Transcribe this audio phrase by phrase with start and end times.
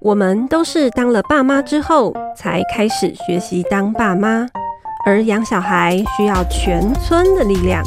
[0.00, 4.48] 我们都是当了爸妈之后才开始学习当爸妈，
[5.04, 7.84] 而养小孩需要全村的力量。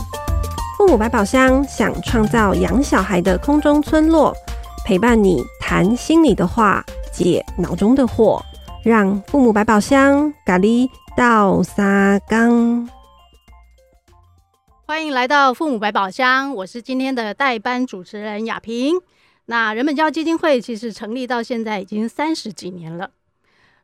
[0.78, 4.34] 父母百宝箱想创造养小孩的空中村落，
[4.86, 8.40] 陪伴你谈心里的话，解脑中的惑，
[8.84, 12.88] 让父母百宝箱咖喱到沙缸。
[14.86, 19.00] 欢迎来到父母百宝箱，我是今天的代班主持人雅萍。
[19.46, 23.12] 那人本教基金会其实成立到现在已经三十几年了。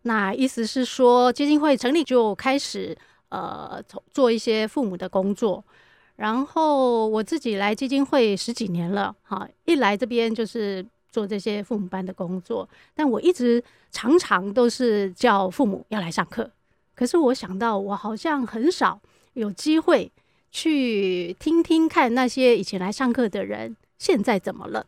[0.04, 5.64] 那意思是说，基金会成立就开始呃做一些父母的工作。
[6.16, 12.68] 然后我自己来基金会十几年了，哈，一来这边就是做这些父母班的工作。
[12.94, 16.52] 但我一直常常都是叫父母要来上课，
[16.96, 19.00] 可是我想到我好像很少
[19.34, 20.12] 有机会
[20.52, 24.86] 去听听看那些以前来上课的人现在怎么了。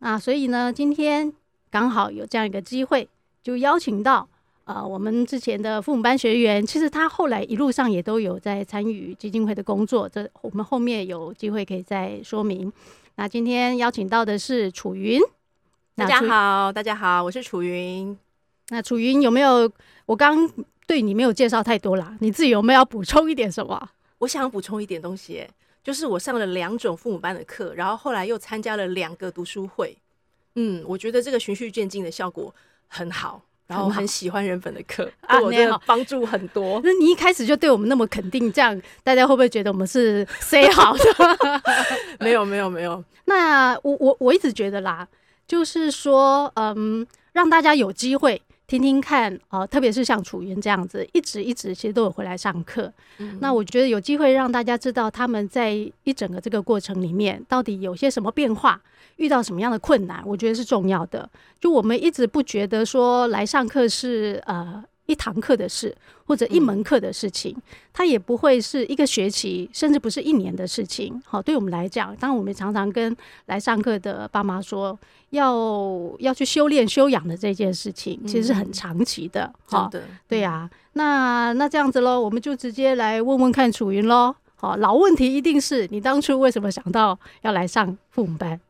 [0.00, 1.32] 那所以呢，今天
[1.70, 3.08] 刚好有这样一个机会，
[3.42, 4.28] 就邀请到
[4.64, 12.72] 呃我们之前的父母班学员，其实他后来一路上也都有在参与基金会的工作，这我们后面有机会可以再说明。
[13.16, 15.20] 那今天邀请到的是楚云，
[15.96, 18.16] 大家好，大家好，我是楚云。
[18.68, 19.70] 那楚云有没有？
[20.06, 20.48] 我刚
[20.86, 23.90] 对你没有介绍太多啦，你自己有没有要补充一点什么？
[24.18, 25.46] 我想补充一点东西。
[25.82, 29.96] 就是我上了两种父母班的课，然后后来又参加了两个读书会，
[30.56, 32.54] 嗯，我觉得这个循序渐进的效果
[32.86, 36.80] 很好，然后很喜欢人本的课啊，对我的帮助很多。
[36.84, 41.04] 那你一开始就对我们那么肯定，这样大家会不会觉得我们是 say 好的？
[42.20, 43.02] 没有，没有，没有。
[43.24, 45.06] 那我我我一直觉得啦，
[45.46, 48.42] 就是说，嗯，让大家有机会。
[48.68, 52.92] 听听看啊、呃，特别是像楚云这样子，一直一直其实都有回来上课。
[53.16, 55.72] 嗯、那我觉得有机会让大家知道他们在
[56.04, 58.80] 一整个这个过程里面到底有些什么变化，
[59.16, 61.28] 遇到什么样的困难，我觉得是重要的。
[61.58, 64.84] 就我们一直不觉得说来上课是呃。
[65.08, 65.96] 一堂课的事，
[66.26, 67.62] 或者一门课的事情，嗯、
[67.94, 71.18] 它也不会是一个学期，甚至不是一年的事情。
[71.24, 73.16] 好，对我们来讲，当然我们常常跟
[73.46, 74.96] 来上课的爸妈说，
[75.30, 75.56] 要
[76.18, 79.50] 要去修炼修养的这件事情，其实是很长期的。
[79.64, 80.70] 好、嗯，的，对呀、啊。
[80.92, 84.36] 那那这样子喽，我们就直接来问问看楚云喽。
[84.56, 88.60] 好，老问题一定是你当初为什么想到要来上父母班？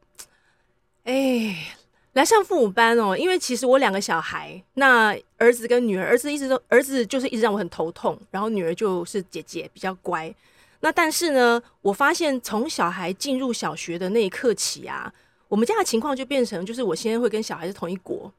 [1.03, 1.75] 哎。
[2.18, 10.34] 来上父母班哦，因为其实我两个小孩，那儿子跟女儿，儿子一直都儿子就是一直让我很头痛，然后女儿就是姐姐比较乖。
[10.80, 15.12] 那但是呢，我发现从小孩进入小学的那一刻起啊，
[15.46, 18.32] 我们家的情况就变成就是我现在会跟小孩是同一国，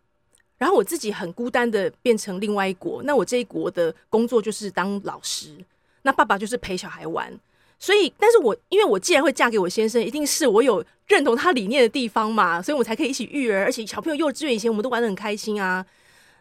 [0.58, 3.02] 然后我自己很孤单的变成另外一国。
[3.04, 5.56] 那我这一国的工作就是当老师，
[6.02, 7.32] 那爸爸就是陪小孩玩。
[7.80, 15.86] 所以，但是我因为我既然会嫁给我先生，一定是我有认同他理念的地方嘛，所以我才可以一起育儿，而且小朋友幼稚园以前我们都玩得很开心啊。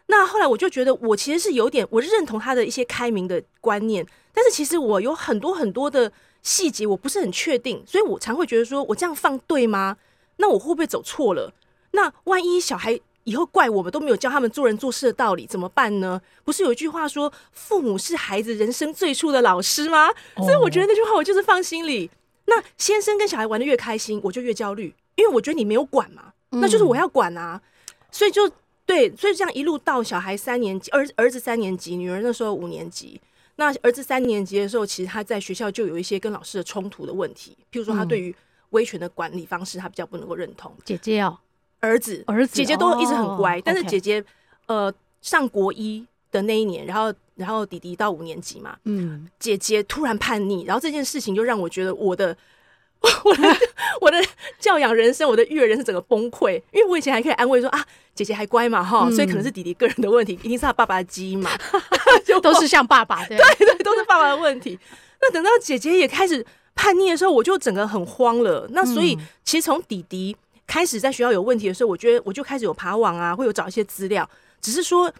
[0.07, 6.11] 那后来我就觉得，我其实是有点我认同他的一些开明的观念，但是其实我有很多很多的
[6.43, 9.97] 细节我不是很确定，所以我常会觉得说，我这样放对吗？
[10.37, 11.53] 那我会不会走错了？
[11.91, 12.99] 那万一小孩……
[13.29, 16.19] 以后怪我们都没有教他们做人做事的道理，怎么办呢？
[16.43, 20.09] 不是有一句话说“父母是孩子人生最初的老师”吗？
[20.37, 22.09] 所以我觉得那句话我就是放心里。
[22.45, 27.61] 那先生跟小孩玩的越开心，我就越焦虑，因为我觉得你没有管嘛，那就是我要管啊。
[28.09, 28.49] 所以就
[28.87, 33.21] 对，所以这样一路到小孩三年级，儿儿子三年级，女儿那时候五年级。
[33.57, 38.35] 那儿子三年级的时候，其实他在学校就有一些跟老师的冲突的问题，譬如说他对于
[38.71, 40.75] 威权的管理方式，他比较不能够认同。
[40.83, 41.37] 姐姐哦。
[41.79, 44.23] 儿子，儿子，姐姐都一直很乖，但是姐姐，
[44.67, 52.35] 呃，上国一的那一年，然后，然后弟弟到五年级嘛，嗯，姐姐突然叛逆，然后这件事情就让我觉得我的，
[53.23, 53.57] 我的，
[54.01, 54.17] 我的
[54.59, 61.49] 教养人生，我的育儿人生整个崩溃，因为我以前还可以安慰说啊，姐姐还乖嘛，哈，所以可能是弟弟个人的问题，一定是他爸爸的基因嘛，
[62.25, 64.77] 就都是像爸爸，对对，都是爸爸的问题。
[65.21, 66.45] 那等到姐姐也开始
[66.75, 68.67] 叛逆的时候，我就整个很慌了。
[68.71, 70.35] 那所以其实从弟弟。
[70.69, 74.29] 开始在学校有问题的时候，我觉得我就开始有爬网啊，会有找一些资料，
[74.61, 75.11] 只是说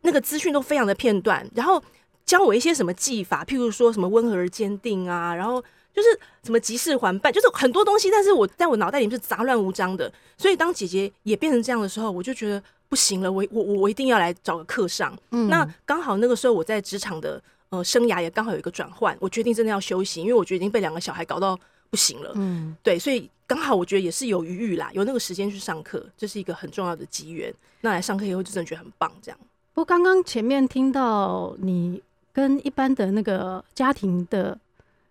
[0.00, 1.80] 那个资讯都非常的片段，然后
[2.24, 5.62] 教我一些什么技法，譬如说什么温和而坚定啊，然后
[5.92, 6.08] 就是
[6.42, 10.10] 什么急事缓办，就是很多东西，但是我在我脑袋里面是杂乱无章的。
[10.38, 15.14] 所以当姐姐也变成这样的时候，我就觉得不行了，我我我我一定要来找个课上。
[15.32, 21.58] 嗯，那刚好那个时候我在职场的呃生涯也刚好有一个转换，我决定真的要休息，因为我觉得已经被两个小孩搞到
[21.90, 22.32] 不行了。
[22.36, 23.30] 嗯，对，所以。
[23.48, 27.52] 刚好我觉得也是有余裕啦，有那个时间去上课，这是一个很重要的机缘。
[27.80, 29.38] 那来上课以后就真的觉得很棒，这样。
[29.72, 32.00] 不过刚刚前面听到你
[32.32, 34.58] 跟一般的那个家庭的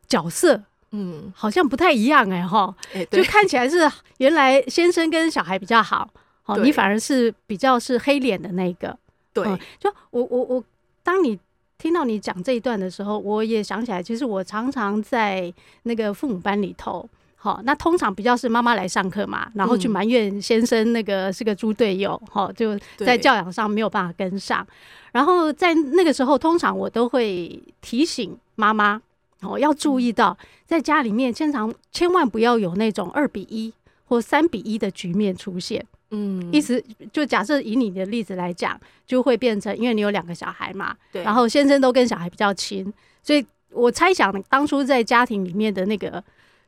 [0.08, 0.62] 角色
[0.92, 3.90] 嗯，好像不太一样哎哈，欸、就看起来是
[4.20, 6.10] 原来先生跟小孩比较好，
[6.46, 8.98] 哦， 你反而是比较是黑脸的那个。
[9.34, 10.64] 对，嗯、就我我我，
[11.04, 11.38] 当你
[11.78, 15.54] 听到你讲这一段的时候，我也想起来，其实我常常在
[15.84, 17.08] 那个父母班里头，
[17.48, 24.66] 好，那通常比较是妈妈来上课嘛，然后去埋怨先生那个是个猪队友，好，就在教养上没有办法跟上，
[25.14, 29.02] 然后在那个时候，通常我都会提醒妈妈。
[29.42, 30.36] 哦，要注意到，
[30.66, 33.72] 在家里面，经常千万不要有那种二比一
[34.06, 35.86] 或三比一的局面出现。
[36.10, 36.84] 嗯，意思
[37.14, 42.92] 就假设以你的例子来讲，就会变成，因为你有两个小孩嘛，对，然后先生都跟小孩比较亲，
[43.22, 46.24] 所以我猜想当初在家庭里面的那个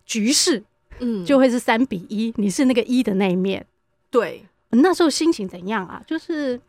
[0.05, 0.63] 局势，
[0.99, 3.65] 嗯，就会是三比一，你是那个一的那一面。
[4.09, 6.01] 对，那时候心情怎样啊？
[6.05, 6.59] 就是。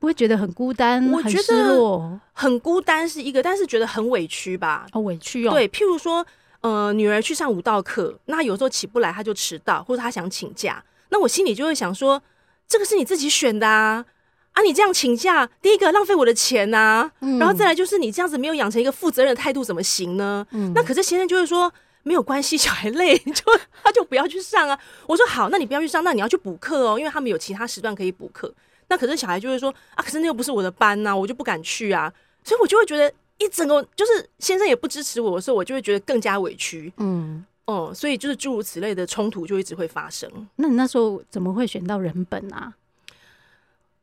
[0.00, 4.86] 不会觉得很孤单，我觉得很孤单是一个，但是觉得很委屈吧？
[4.92, 5.50] 好、哦、委屈哦。
[5.50, 6.24] 对，譬如说，
[6.60, 12.22] 呃，女儿去上舞蹈课，那有时候起不来，她就迟到，或者她想请假，那我心里就会想说，
[12.68, 14.04] 这个是你自己选的啊，
[14.52, 20.46] 啊，你这样请假，第一个浪费我的钱呐、啊，嗯、然后再来就是你这样子没有养成一个负责任的态度，怎么行呢？
[20.52, 23.42] 嗯、那可是先生就会说，没有关系，小孩累， 就
[23.82, 24.78] 他就不要去上啊。
[25.06, 28.52] 我说好，那你不要去上，那你要去补课哦，因为他们有其他时段可以补课。
[28.88, 32.10] 那可是小孩就会说啊，可是那又不是我的班呐、啊，我就不敢去啊，
[32.42, 40.30] 所以我就会觉得一整个就是先生也不支持我的时候，我就会觉得更加委屈，嗯哦、嗯，所以就是诸如此类的冲突就一直会发生。
[40.56, 42.72] 那你那时候怎么会选到人本啊？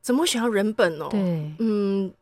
[0.02, 1.08] 怎么会选到人本哦？
[1.10, 1.20] 对，
[1.58, 2.14] 嗯。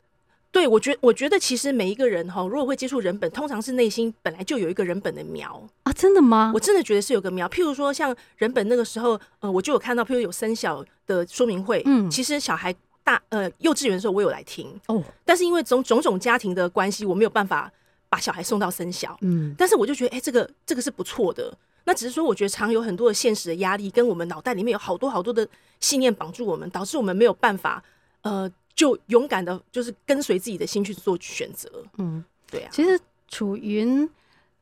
[0.54, 6.52] 对，我觉我觉得其实每一个人哈，如果会接触人本，通常是内心本来就有一个人本的苗啊，真的吗？
[6.54, 7.50] 我真的觉得是有个苗。
[7.50, 12.74] 譬如说，像人本那个时候，呃，我就有看到，譬如有生小的说明会，嗯，其实小孩
[13.04, 17.72] 大呃幼稚园的时候，我有来听哦，但是因为种种种家庭的关系，我没有办法
[18.08, 21.52] 把小孩送到生小，嗯，但是我就觉得，哎，这个这个是不错的。
[21.86, 25.48] 那只是说，我觉得常有很多的现实的压力，跟我们脑袋里面有好多好多的
[25.80, 27.84] 信念绑住我们，导致我们没有办法，
[28.22, 28.48] 呃。
[28.76, 31.70] 就勇敢的，就是跟随自己的心去做选择。
[31.98, 32.70] 嗯，对啊。
[32.72, 34.10] 其实楚云，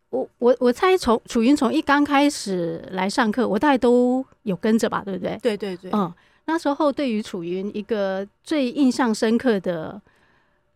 [0.09, 5.37] 我我我猜从楚云从一刚开始来上课，我大概都有跟着吧，对不对？
[5.41, 5.91] 对对对。
[5.91, 6.13] 嗯，
[6.45, 10.01] 那时候对于楚云一个最印象深刻的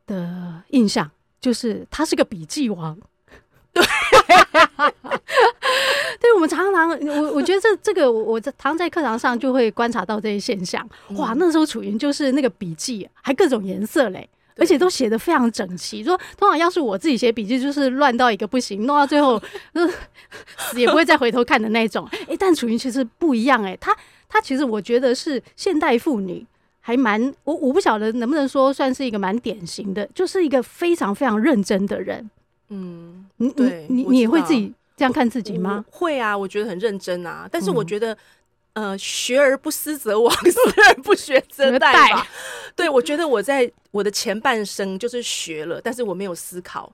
[0.08, 1.10] 的印象，
[1.42, 2.98] 就是他是个笔记王。
[3.74, 3.84] 对。
[6.20, 10.88] 对，我们常常，我我觉得这这个，我在常在课堂上就会观察到这些现象。
[11.16, 16.04] 哇，那时候楚云就是那个笔记还各种颜色嘞，而且都写的非常整齐。
[16.04, 19.42] 说通常要是我自己写笔记，就是乱到一个不行，弄到最后
[20.58, 22.08] 死也不会再回头看的那种。
[22.28, 23.96] 哎，但楚云其实不一样哎，她
[24.30, 26.46] 她其实我觉得是现代妇女
[26.80, 32.30] 还蛮我我不晓得能不能说算是一个蛮典型的，就是一个非常非常认真的人。
[32.70, 34.74] 嗯，你你你你也会自己。
[34.98, 35.84] 这样看自己吗？
[35.92, 37.48] 会啊，我觉得很认真啊。
[37.52, 38.14] 但是我觉得，
[38.74, 40.60] 嗯、呃，学而不思则罔， 思
[40.90, 41.80] 而不学则殆
[42.12, 42.28] 吧。
[42.76, 46.94] 对，我觉得我在我的前半生就是学了，但是我没有思考，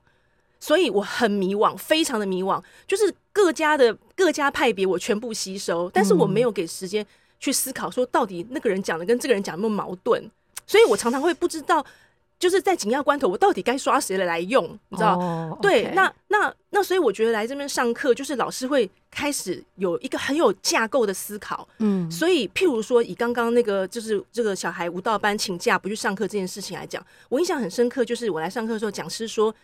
[0.58, 2.60] 所以我很迷惘，非常的迷惘。
[2.88, 7.06] 就是各家的各家派别，我全部吸收，但是我没有给时间
[7.38, 10.28] 去思考，说到底那个人讲的跟这个人讲有没有矛盾。
[10.66, 11.84] 所以我常常会不知道。
[12.42, 14.64] 就是在紧要关头，我到底该刷谁的来用？
[14.88, 15.16] 你知道？
[15.16, 21.68] 哦、对那那那，所以我觉得来这边上课，就是老师会开始有一个很有架构的思考。
[21.78, 28.04] 嗯，所以譬如说，以刚刚那个就是这个小孩舞蹈班请假不去上课这件事情来讲，我印象很深刻。
[28.04, 29.54] 就是我来上课的时候，讲师说：“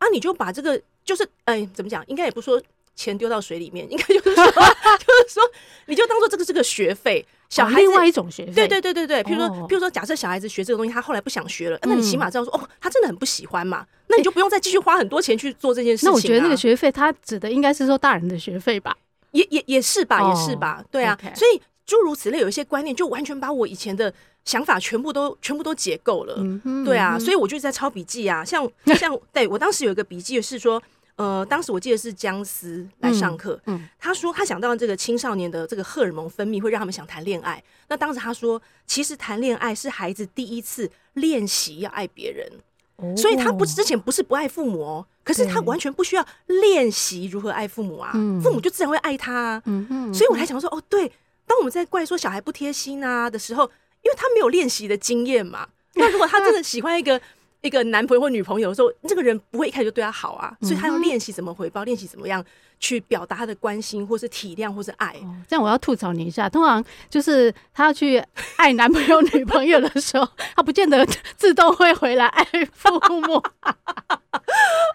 [0.00, 2.02] 啊，你就把这个，就是哎，怎么讲？
[2.06, 2.58] 应该也不说。”
[2.94, 5.42] 钱丢到水里面，应该就是说， 就是说，
[5.86, 8.66] 你就当做这个这个学费，小孩、哦、另外一种学费。
[8.66, 16.10] 对对对对对，比如说，譬、如说，假设小孩子学这个东西，他后来不想学了，那你起码知道说，哦，他真的很不喜欢嘛，那你就不用再继续花很多钱去做这件事情、啊。
[16.10, 18.96] 那我觉得那个学费，他指的应该是说大人的学费吧？
[19.32, 21.18] 也也也是吧，也是吧，对啊。
[21.34, 24.10] 所以诸如此类，有一些观念就完全把我以前的
[24.46, 26.42] 想法全部都全部都解构了。
[26.86, 28.66] 对啊，所以我就在抄笔记啊，像
[28.98, 30.82] 像 对我当时有一个笔记是说。
[31.16, 37.62] 呃，当时我记得是姜思来上课，嗯，嗯，他说他想到这个青少年的这个荷尔蒙分泌会让他们想谈恋爱。
[37.88, 42.50] 那当时他说，其实谈恋爱是孩子第一次练习要爱别人，
[42.96, 49.62] 哦，所以他不之前不是不爱父母哦，可是他完全不需要练习如何爱父母啊，嗯，父母就自然会爱他啊。
[49.66, 51.06] 嗯嗯，所以我才想说，哦，对，
[51.46, 53.64] 当我们在怪说小孩不贴心啊的时候，
[54.02, 55.68] 因为他没有练习的经验嘛。
[55.94, 57.20] 那如果他真的喜欢一个。
[57.62, 62.44] 一个男朋友或女朋友的时候，这个人不会一开始就对他好啊，所以他要练习怎么回报，练习怎么样
[62.82, 65.10] 去表达他的关心，或是体谅，或是爱。
[65.22, 68.22] 哦，这样我要吐槽你一下，通常就是他要去
[68.56, 73.40] 爱男朋友、女朋友的时候，他不见得自动会回来爱父母。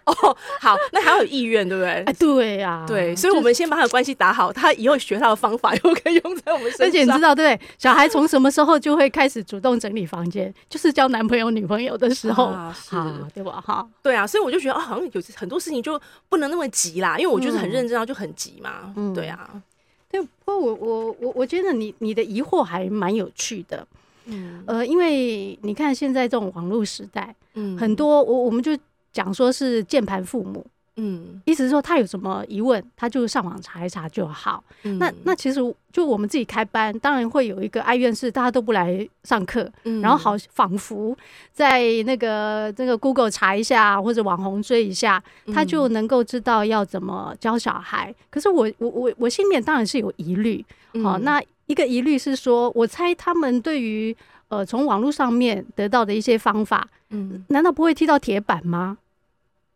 [0.05, 2.03] 哦，好，那还要有意愿，对不对？
[2.03, 6.87] 哎，对呀，对，所以我们先把他的关系打好，他以后学他的方法，又可以用在我们身上。
[6.87, 10.53] 而且你知道，对，小孩从什么时候就会开始主动整理房间？
[10.69, 12.95] 就是交男朋友、女朋友的时候，啊，是，
[13.33, 13.61] 对吧？
[13.65, 18.93] 哈，对啊，所以我就觉得啊，好像有很多事情就不能那么急啦，因为我就是很认真，就很急嘛。
[18.95, 19.61] 嗯，对啊，
[20.09, 20.21] 对。
[20.21, 23.85] 不过我我我我觉得你你的疑惑还蛮有趣的，
[24.23, 28.71] 嗯，呃，因为你看现在这种网络时代，嗯，很多我我们就。
[29.13, 30.63] 讲说是键盘父母，
[30.99, 34.63] 嗯，意思是说他有什么疑问，他就上网查一查就好。
[34.81, 35.59] 嗯、那那其实
[35.91, 41.15] 就我们自己开班，当然会有一个哀怨是大家都不来上课，嗯、然后好仿佛
[41.53, 45.23] 在那个这个 Google 查一下或者网红追一下，
[45.53, 48.09] 他就能够知道要怎么教小孩。
[48.09, 50.65] 嗯、可是我我我我心里面当然是有疑虑，
[51.03, 54.15] 好、嗯，那一个疑虑是说，我猜他们对于
[54.47, 58.97] 呃从网络上面得到的一些方法，嗯，难道不会踢到铁板吗？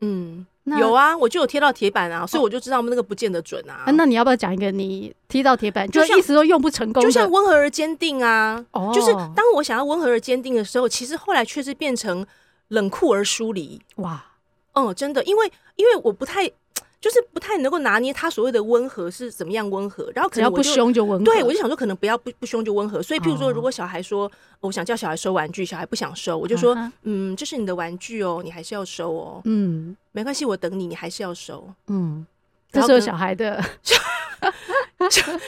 [0.03, 3.85] 嗯，有啊，我就有贴到铁板啊，所以我就知道那个不见得准啊。
[3.87, 7.01] 那你要不要讲一个你踢到铁板，就一直都用不成功？
[7.03, 12.25] 就像温和而坚定啊，哦就是当我想要温和而坚定的时候，其实后来却是变成
[12.69, 13.81] 冷酷而疏离。
[13.95, 14.23] 哇，
[14.73, 16.51] 嗯，真的，因为因为我不太。
[17.01, 21.25] 就是不太能够拿捏他所谓的温和是怎么样温和，然后可能只要不凶就温和。
[21.25, 23.01] 对，我就想说可能不要不不凶就温和。
[23.01, 29.41] 所以譬如说，如果小孩说我想叫小孩收玩具，小孩不想收，我就说嗯，这是你的玩具哦，你还是要收哦。
[29.45, 31.67] 嗯，没关系，我等你，你还是要收。
[31.87, 32.23] 嗯，
[32.71, 33.59] 这时候小孩的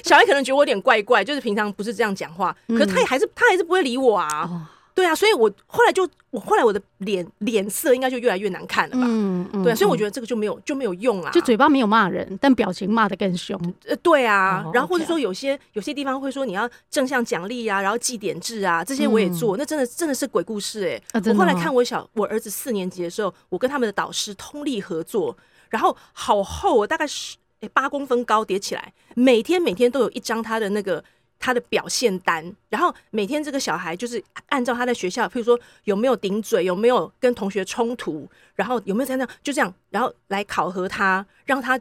[0.03, 4.71] 小孩可能觉得我有点怪怪，就是平常不是这样讲话，可是他也还是他还是不会理我啊。
[4.95, 9.03] 对啊，所以我后来就我后来我的脸脸色应该就越来越难看了吧？
[9.05, 9.63] 嗯嗯。
[9.63, 11.31] 对啊，所以我觉得这个就没有就没有用啊。
[11.31, 13.59] 就嘴巴没有骂人，但表情骂的更凶。
[13.85, 14.63] 呃，对啊。
[14.73, 19.57] 然后或者说有些有些地方会说你要正向奖励啊，然后记点制啊，这些我也做。
[19.57, 21.21] 那真的真的是鬼故事哎！
[21.25, 25.35] 我后来看我小我儿子四年级的时候，我跟他们的导师通力合作，
[25.69, 31.03] 然后好厚，大概是诶八公分高叠起来，每天每天都有一张他的那个。
[31.43, 41.77] 他的表现单，然后每天这个小孩就是按照他在学校，譬如说有没有顶嘴，有没有跟同学冲突，然后有没有在那就这样，然后来考核他，让他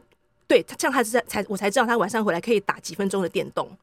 [0.47, 3.77] 对他这样，他是在才我才知道他晚上回来可以打几分钟的电动。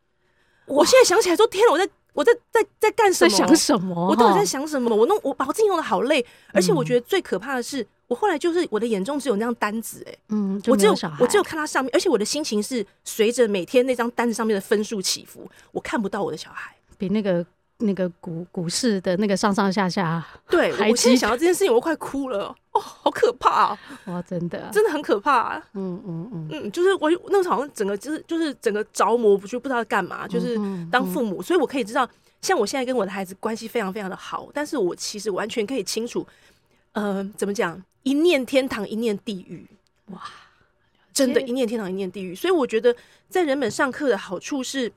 [0.67, 1.89] 我现在想起来说，天哪，我在。
[2.13, 3.31] 我在在在干什么？
[3.31, 4.09] 在想什么？
[4.09, 4.95] 我到底在想什么？
[4.95, 17.45] 我弄我把我自己弄得好累，而且我觉得最可怕的是，我后来就是我的眼中只有那张单子，哎，嗯，我只有我只有看他上面，而且我的心情是随着每天那张单子上面的分数起伏，我看不到我的小孩，比那个
[17.81, 23.79] 那个股股市的那个上上下下，对，我现在想到这件事情，我都快哭了，哦，好可怕啊！
[24.07, 25.69] 哇，真的，真的很可怕啊！
[25.75, 30.57] 嗯嗯嗯嗯，就是我那个时候好像整个就是就是整个着魔，不就不知道干嘛，就是
[30.91, 32.09] 当父母，所以我可以知道。
[32.43, 36.27] 像我现在跟我的孩子关系非常非常的好，但是我其实完全可以清楚，
[36.93, 37.79] 呃，怎么讲？
[38.03, 39.67] 一念天堂，一念地狱，
[40.07, 40.23] 哇，
[41.13, 42.35] 真的，一念天堂，一念地狱。
[42.35, 42.97] 所以我觉得，
[43.29, 44.91] 在人本上课的好处是，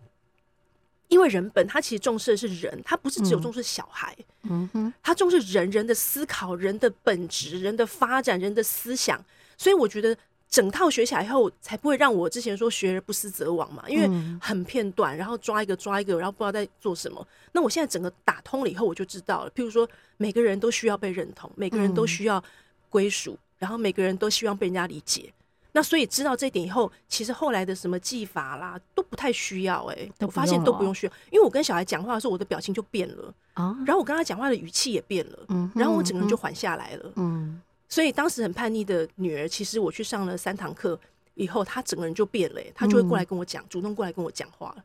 [1.13, 4.13] 因为人本他其实重视的是人，他不是只有重视小孩，
[4.49, 9.23] 嗯哼，他重视人人的思考、人的本质、人的发展、人的思想。
[9.57, 10.17] 所以我觉得。
[10.49, 14.07] 整套学起来以后，才不会让我之前说学而不思则罔嘛，因为
[14.39, 17.27] 很片段，然后抓一个抓一个，然后不知道在做什么。
[17.53, 19.49] 那我现在整个打通了以后，我就知道了。
[19.49, 22.43] 譬如说，每个人都需要被认同，每个人都需要
[22.91, 25.33] 归属，然后每个人都希望被人家理解。
[25.73, 37.61] 那所以知道这点以后，其实后来的什么技法啦都不太需要哎、欸，我发现都不用需要，因为我跟小孩讲话的时候，我的表情就变了啊，然后我跟他讲话的语气也变了，嗯然后我整个人就缓下来了，嗯。
[37.89, 40.99] 所以当时很叛逆的女儿，其实我去上了三堂课
[41.35, 44.83] 以后，她整个人就变了，她就会过来跟我讲，嗯、主动过来跟我讲话了。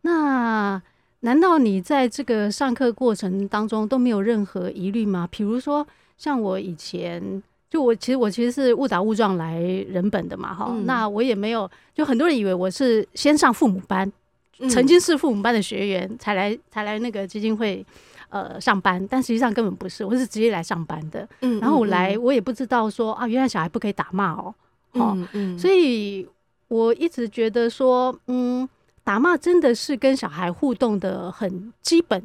[0.00, 0.82] 那
[1.20, 5.28] 难道你在这个上课过程当中都没有任何疑虑吗？
[5.30, 5.86] 比如说，
[6.18, 14.12] 像我以前，就我其实我其实是误打误撞来人本的嘛，哈、嗯，那我也没有，就很多人以为我是先上父母班，
[14.58, 17.84] 嗯、曾经是父母班的学员才来才来那个基金会。
[18.32, 21.28] 呃，上班，但实际上根本不是，我是直接来上班的。
[21.40, 24.54] 嗯，然后我来，我也不知道说啊，原来小孩不可以打骂哦。
[24.92, 26.24] 哦，嗯嗯，所以
[26.68, 28.68] 我一直觉得说，嗯，
[29.02, 32.22] 打骂真的是跟小孩互动的很基本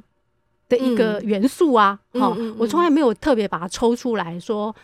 [0.69, 1.99] 的一个元素啊。
[2.19, 4.75] 好，我从来没有特别把它抽出来说，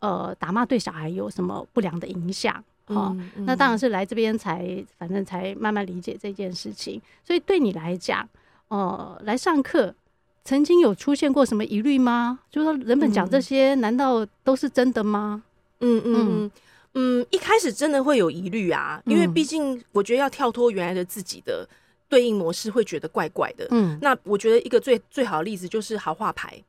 [0.00, 2.62] 呃，打骂对小孩有什么不良的影响。
[2.86, 3.16] 好，
[3.46, 7.00] 那当然是来这边才，反正才慢慢理解这件事情。
[7.24, 8.28] 所以对你来讲，
[8.68, 9.94] 呃，来上课。
[10.42, 12.40] 曾经有出现过什么疑虑吗？
[12.50, 15.42] 就是说人们讲这些，难道都是真的吗？
[15.80, 16.50] 嗯嗯嗯，
[16.94, 21.68] 嗯，一开始真的会有疑虑啊，因为毕竟我觉得要跳脱原来的自己的
[22.08, 23.68] 对应模式，会觉得怪怪的。
[23.70, 26.60] 嗯，那我觉得一个最最好的例子就是好话牌，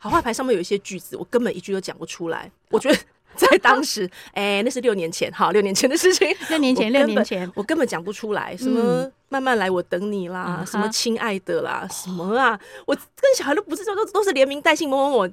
[0.00, 2.50] 好话牌上面有一些句子，我根本一句都讲不出来。
[2.70, 2.98] 我觉得。
[3.36, 6.28] 在当时，哎、欸，那是六年前，好，六年前的事情。
[6.50, 15.32] 六年前，六年前，我根本讲不出来，什么慢慢来，我等你啦，嗯、什么亲爱的啦，嗯、什么啊，我跟小孩都不是说都都是连名带姓，某某某，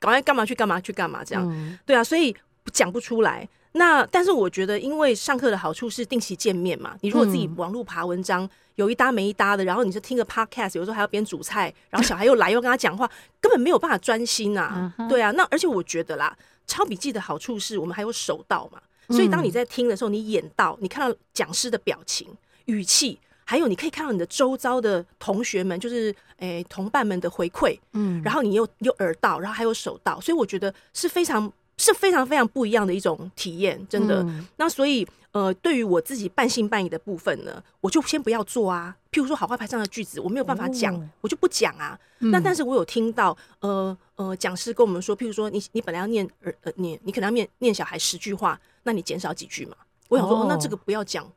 [0.00, 2.36] 赶快干嘛去干嘛去干嘛这样，嗯、对啊，所以
[2.72, 3.48] 讲不出来。
[3.76, 16.36] 那但是我觉得，因为上课的好处是定期见面嘛，你如果自己网络爬文章，嗯、有一搭没一搭的，然后你就听个 podcast，有时候还要边煮菜，然后小孩又来又跟他讲话，根本没有办法专心啊，嗯、对啊，那而且我觉得啦。
[16.68, 18.80] 抄笔记的好处是我们还有手到嘛，
[19.10, 22.26] 所以当你在听的时候，你眼到，你看到讲师的表情、
[22.64, 34.26] 语气，还有你可以看到你的周遭的同学们，就是诶、欸、同伴们的回馈，嗯，然后你又又耳到，然后还有手到，所以我觉得是非常是非常非常不一样的一种体验，真的。
[34.56, 35.06] 那所以。
[35.32, 38.96] 呃，对于我自己半信半疑的部分呢，我就先不要做啊。
[39.12, 41.98] 譬如说，好坏牌上的句子，我没有办法讲，哦、我就不讲啊。
[42.20, 49.76] 嗯、那但是我有听到，呃呃，讲师跟我们说，譬如说你，你你本来要念呃念，你可能要念念小孩十句话，那你减少几句嘛。
[50.08, 51.30] 我想说，哦哦、那这个不要讲，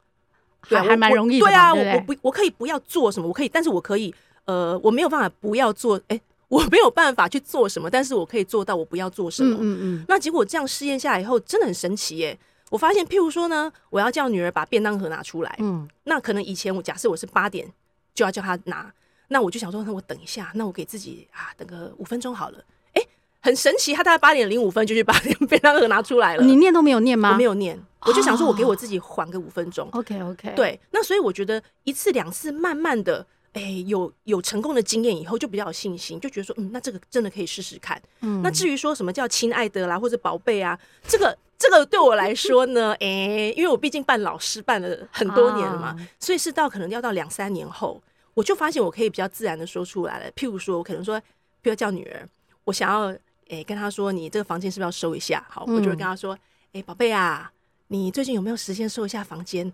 [0.69, 1.46] 对，还蛮容易的。
[1.46, 4.15] 对啊，我不我可以不要做什么，我可以，但是我可以，
[4.46, 6.17] 呃，我没有办法不要做，哎，
[6.50, 9.56] 我没有办法去做什么，但是我可以做到我不要做什么。
[9.56, 9.79] 嗯嗯。
[9.82, 12.38] 嗯，那结果这样试验下来以后，真的很神奇耶。
[12.70, 17.72] 我发现，譬如说呢，我要叫女儿把便当盒拿出来，嗯，那可能以前我假设我是八点
[18.13, 18.94] 就要叫她拿，
[19.29, 22.60] 那我就想说，那我等一下，那我给自己啊等个五分钟好了，
[22.94, 23.08] 哎、欸，
[23.41, 25.13] 很神奇，她大概八点零五分就去把
[25.50, 26.44] 便当盒拿出来了。
[26.44, 27.32] 你念都没有念吗？
[27.32, 29.89] 我没有念，我就想说我给我自己缓个五分钟。
[29.94, 38.01] OK OK，对，那所以我觉得一次两次慢慢的，哎、欸，有有成功的经验以后，就比较有信心，就觉得说，嗯，那这个真的可以试试看。
[38.22, 41.38] 嗯，那至于说什么叫亲爱的啦，或者宝贝啊，这个。
[41.62, 48.01] 这个对我来说呢，哎、欸，因为我毕竟办老师办了很多年了嘛，啊、所以是到可能要到两三年后，
[48.34, 50.32] 我就发现我可以比较自然的说出来了。
[50.32, 51.22] 譬如说，我可能说，
[51.62, 52.25] 不要叫女儿，
[52.63, 55.46] 我想要哎、欸、跟她说，你这个房间是不是要收一下？
[55.50, 56.34] 好，我就会跟她说，
[56.72, 57.51] 哎、嗯，宝贝啊，
[57.88, 59.70] 你最近有没有时间收一下房间？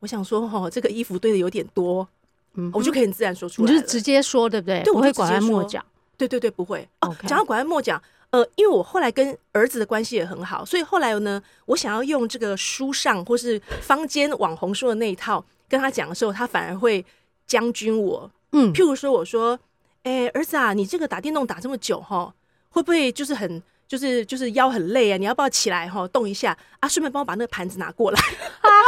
[0.00, 2.06] 我想说，哦，这个衣服堆的有点多，
[2.54, 4.82] 嗯，我就可以很自然说出来，你就直接说，对不对？
[4.82, 5.84] 对，我会拐弯抹角，
[6.16, 6.88] 对对对，不会。
[7.00, 8.00] 哦.讲到拐弯抹角。
[8.30, 17.04] 呃，因为我后来跟儿子的关系也很好，所以后来呢，我想要用这个书上或是坊间网红说的那一套跟他讲的时候，他反而会
[17.48, 18.30] 将军我。
[18.52, 19.58] 嗯，譬如说，我说，
[20.04, 22.32] 哎、欸，儿子啊，你这个打电动打这么久哈，
[22.68, 25.16] 会不会就是很就是就是腰很累啊？
[25.16, 26.88] 你要不要起来哈，动一下啊？
[26.88, 28.20] 顺便帮我把那个盘子拿过来。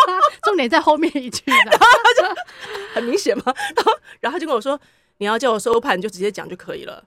[0.45, 2.35] 重点在后面一句，然 后他就
[2.95, 3.45] 很明显嘛。
[3.47, 4.79] 然后然后他就跟我说，
[5.19, 7.03] 你要叫我收盘，就直接讲就可以了。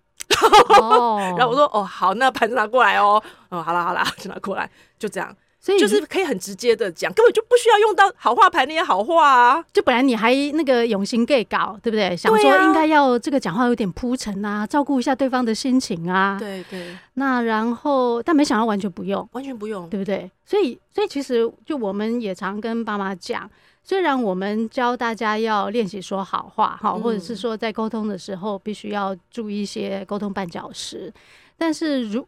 [0.79, 9.65] 哦， 然后我说哦好，那盘子拿过来哦，哦好了好了，就拿过来，就这样，所以就是可以很直接的讲，根本就不需要用到好话牌那些好话啊。
[9.73, 12.15] 就本来你还那个用心 gay 搞，对不对？
[12.15, 16.38] 想说应该要这个讲话有点铺陈啊，照顾一下对方的心情啊。
[16.39, 16.95] 对对。
[17.15, 20.30] 那然后，但没想到完全不用，完全不用，对不对？
[20.45, 23.49] 所以所以其实就我们也常跟爸妈讲。
[23.84, 31.12] 虽然我们教大家要练习说好话，哈，或者是说在沟通的时候必须要注意一些沟通绊脚石，
[31.58, 32.23] 但是如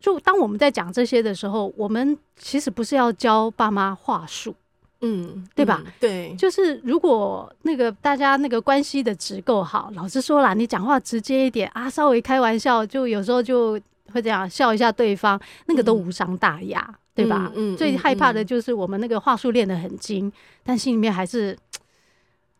[0.00, 4.54] 就当我们在讲这些的时候，我们其实不是要教爸妈话术，
[5.02, 5.84] 嗯，对吧？
[6.00, 13.78] 对，就是如果那个大家那个关系的值够好，老实说啦，你讲话直接一点啊，稍微开玩笑，就有时候就
[14.12, 16.96] 会这样笑一下对方，那个都无伤大雅。
[17.12, 17.52] 对吧？
[17.54, 20.32] 嗯，最害怕的就是我们那个话术练得很精，嗯、
[20.64, 21.54] 但心里面还是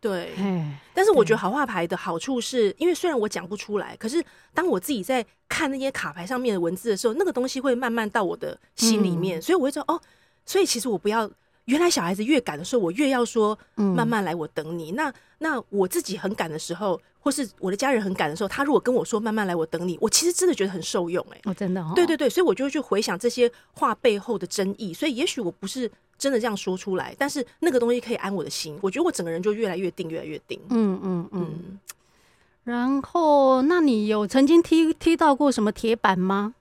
[0.01, 0.33] 对。
[0.93, 4.21] 但是我觉得好话牌的好处是，因为虽然我讲不出来，可是
[4.53, 10.01] 当我自己在看那些卡牌上面的文字的时候，那个东西会慢慢到我的心里面，嗯、所以我会说哦，
[10.45, 11.31] 所以其实我不要。
[11.65, 14.91] 原来小孩子越赶的时候，我越要说慢慢来，我等你。
[14.91, 21.35] 嗯、那那我自己很赶的时候，或是我的家人很赶的时候，他如果跟我说慢慢来，我等你，我其实真的觉得很受用、欸。
[21.35, 24.91] 哎，哦，真的、哦，对对对，所以我就会去回想这些话背后的真意。
[24.91, 25.89] 所以也许我不是
[26.21, 28.77] 真的这样说出来，但是那个东西可以安我的心。
[28.79, 30.61] 我觉得我整个人就越来越定，越来越定。
[30.69, 31.49] 嗯嗯嗯。
[31.51, 31.79] 嗯
[32.63, 36.53] 然后，那你有曾经踢踢到过什么铁板吗？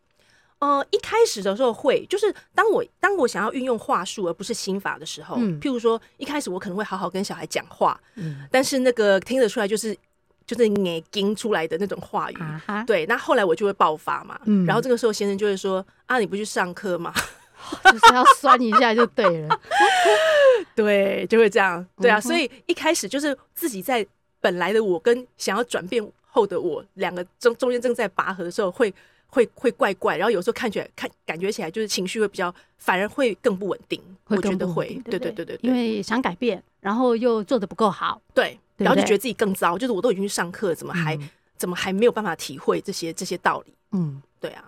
[0.61, 9.94] 呃，一开始的时候会，就是当我当我想要运用话术而不是心法的时候，嗯、譬如说一开始我可能会好好跟小孩讲话，嗯、但是那个听得出来就是
[10.46, 17.12] 就是眼睛出来的那种话语，啊、对，那后来我就会爆发嘛，嗯、然后这个时候先生就会说啊，你不去上课吗？
[17.92, 19.61] 就是要酸一下就对了，
[20.75, 24.07] 对，就会这样，对啊，嗯、所以一开始就是自己在
[24.40, 28.92] 本来的我跟想要转变后的我两个中中间正在拔河的时候会。
[29.33, 34.03] 会会怪怪，然后有时候看起来看感觉起来就是情绪会比较，反而会更不稳定。
[34.25, 43.75] 会我觉得会，对对对对对，因为想改变，然后又做的不够好，对，然后就觉得自己更糟，就是我都已经去上课，怎么还、嗯、怎么还没有办法体会这些这些道理？
[43.92, 44.64] 嗯，对啊，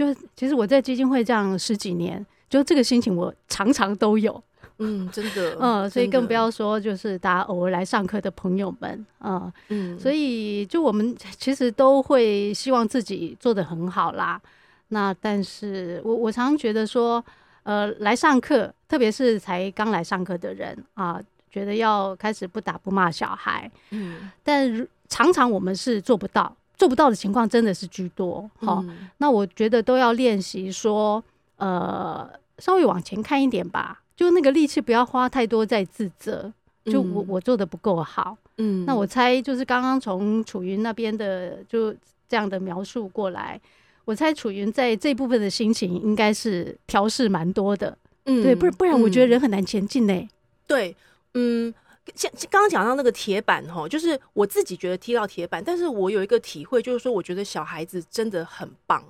[0.00, 4.42] 就其实我在基金会这样十几年，就这个心情我常常都有。
[4.78, 14.40] 嗯，真的，嗯，所以更不要说就是大家偶尔来上课的朋友们，嗯嗯，所以就我们其实都会希望自己做的很好啦。
[14.88, 17.22] 那但是我我常常觉得说，
[17.64, 28.50] 呃，来上课，特别是才刚来上课的人啊，觉得要开始不打不骂小孩，嗯，但常常我们是做不到，做不到的情况真的是居多。
[28.56, 28.82] 好，
[29.18, 31.22] 那我觉得都要练习说，
[31.58, 34.00] 呃，稍微往前看一点吧。
[34.16, 36.50] 就那个力气不要花太多在自责，
[36.86, 41.92] 就我我做的不够好，嗯，那我猜就是刚刚从楚云那边的就
[42.26, 43.60] 这样的描述过来，
[44.06, 50.28] 我猜楚云在这部分的心情应该是调试蛮多的，嗯，对，不然不然我觉得人很难前进呢、欸嗯。
[50.66, 50.96] 对，
[51.34, 51.74] 嗯，
[52.14, 59.04] 像刚刚讲到那个铁板哈，就是我自己觉得踢到铁板，但是我有一个体会，就是说我觉得小孩子真的很棒。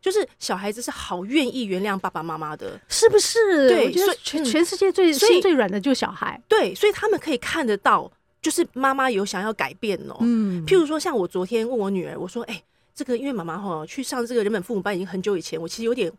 [0.00, 3.68] 就是小孩子是好愿意原谅爸爸妈妈的，是不是？
[3.68, 6.42] 对，我觉得全全世界最心最软的就是小孩。
[6.48, 8.10] 对，所以他们可以看得到，
[8.40, 10.16] 就是妈妈有想要改变哦。
[10.18, 12.60] 嗯，譬如说，像我昨天问我女儿，我说：“哎，
[12.92, 16.12] 这个因为妈妈哈去上这个人本父母班已经很久以前，我其实有点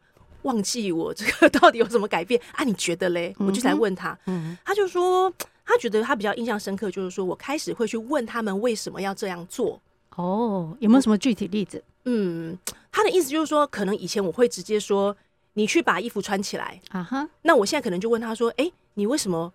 [0.44, 2.64] 忘记我这个 到底有什么改变啊？
[2.64, 5.30] 你觉得嘞？”我就来问他，嗯，他就说
[5.66, 9.80] 他觉得他比较印象深刻，就是说我开始会去问他们为什么要这样做。
[10.16, 11.84] 哦，有没有什么具体例子？
[12.06, 12.58] 嗯。
[12.92, 15.18] 他的意思就是说，可能以前我会直接说
[15.54, 19.52] 你去把衣服穿起来啊哈，那我现在可能就问他说，哎，你为什么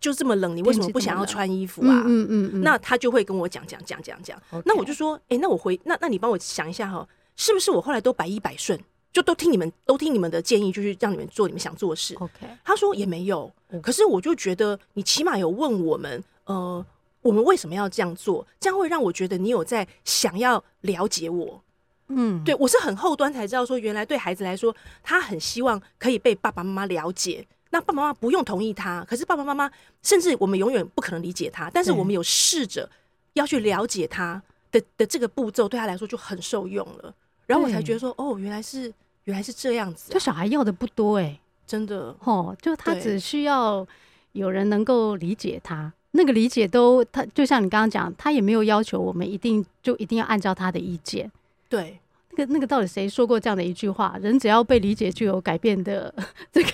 [0.00, 0.56] 就这么冷？
[0.56, 2.02] 你为什么不想要穿衣服啊？
[2.06, 4.40] 嗯嗯嗯，那他就会跟我讲讲讲讲讲。
[4.64, 8.80] 那我就说，哎，那我回那那你帮我想一下哈，是不是我后来都百依百顺，
[9.12, 13.50] 就都听你们都听你们的建议，就是让你们做你们想做的事？OK，他说也没有，
[13.82, 16.84] 可是我就觉得你起码有问我们，呃，
[17.22, 18.46] 我们为什么要这样做？
[18.60, 21.62] 这样会让我觉得你有在想要了解我。
[22.08, 27.46] 嗯，对，我是很后端才知道说，原来对孩子来说，他很希望可以被爸爸妈妈了解。
[27.70, 29.70] 那爸爸妈妈不用同意他，可是爸爸妈妈
[30.02, 32.90] 甚至我们永远不可能理解他，但是我们有试着
[33.34, 34.42] 要去了解他
[34.72, 37.14] 的的这个步骤，对他来说就很受用了。
[37.50, 38.92] 然后我才觉得说，哦，原来是
[39.24, 40.14] 原来是这样子啊。
[40.14, 41.36] 就小孩要的不多哎，
[41.66, 42.14] 真的。
[42.20, 43.84] 哦，就他只需要
[44.32, 51.30] 有人能够理解他，那个理解都他就像你刚刚讲，他也没有要求我们一定就一定要按照他的意见。
[51.68, 52.09] 对，那
[52.46, 54.18] 个那个到底谁说过这样的一句话？
[54.20, 56.12] 人只要被理解，就有改变的
[56.52, 56.70] 这个。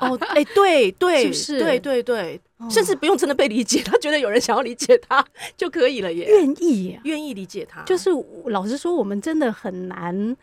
[0.00, 1.58] 哦，哎、欸，对对，是不是？
[1.58, 5.24] 对对对，甚至不用真的被理解，他觉得有人想要理解他
[5.56, 7.82] 就可以了耶，愿意愿意理解他。
[7.82, 8.10] 就是
[8.46, 10.36] 老实说，我们真的很难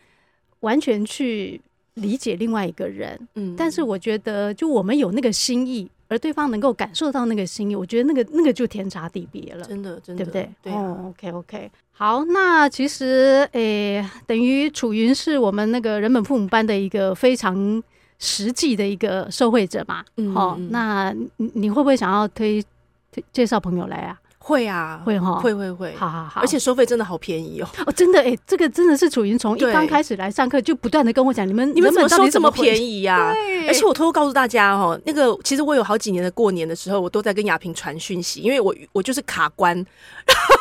[0.60, 1.60] 完全去
[1.94, 3.28] 理解另外一个人。
[3.34, 5.90] 嗯，但是我觉得，就我们有那个心意。
[6.08, 10.50] 而对方能够感受到那个心意，我觉得那个那个就天差地别了，真的，真的，对不对？
[10.62, 10.80] 对啊。
[10.80, 17.82] 哦，OK OK，好，那其实诶，等于楚云是我们那个人本父母班的一个非常
[18.18, 20.04] 实际的一个受惠者嘛。
[20.16, 22.64] 嗯，好，那你你会不会想要推
[23.12, 24.18] 推介绍朋友来啊？
[24.48, 33.34] 会啊，会哈，会会会，好好好，而且收费真的好便宜哦，哦，真的哎，这个真的是楚云从一刚开始来上课就不断的跟我讲，你们你们怎么收这么便宜呀？
[33.66, 39.84] 而且我偷偷告诉大家哦，那个其实我有好几年的过年的时候，我都在跟亚萍传讯息，因为我我就是卡关，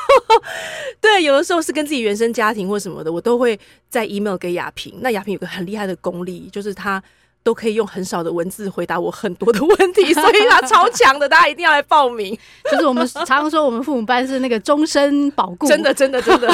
[1.00, 3.58] 对，有的时候是跟自己原生家庭或什么的，我都会
[3.90, 4.94] 在 email 给亚萍。
[5.00, 7.02] 那亚萍有个很厉害的功力，就是她。
[7.48, 12.38] 都可以用很少的文字回答我很多的问题， 所以他超强的，大家一定要来报名。
[12.70, 16.54] 就是我们常常说，我们父母班是那个终身保固，真的，真的，真的。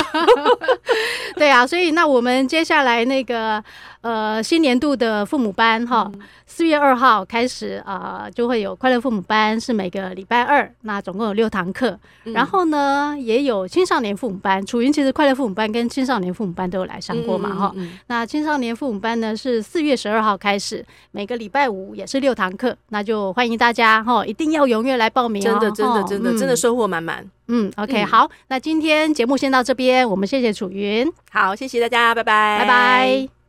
[1.35, 3.63] 对啊，所以那我们接下来那个
[4.03, 6.11] 呃新年度的父母班哈。
[6.13, 11.97] 嗯四月二号开始啊、呃，就会有快乐父母班，是每个礼拜二，那总共有六堂课。
[12.25, 14.63] 嗯、然后呢，也有青少年父母班。
[14.63, 17.73] 楚云其实快乐父母班跟青少年父母班都有来上过嘛，哈、
[18.05, 25.57] 那青少年父母班呢，是四月十二号开始，每个礼拜五也是六堂课，那就欢迎大家哈，一定要踊跃来报名哦。
[25.59, 27.25] 真的，真的，真的，真的收获满满。
[27.47, 33.42] 嗯，OK，好，那今天节目先到这边，我们谢谢楚云，好，谢谢大家，拜拜，拜拜。